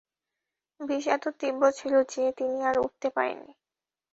বিষ 0.79 1.05
এত 1.07 1.25
তীব্র 1.39 1.63
ছিল 1.71 1.93
যে, 2.11 2.23
তিনি 2.37 2.57
আর 2.63 2.75
উঠতে 2.79 3.07
পারেননি। 3.09 3.53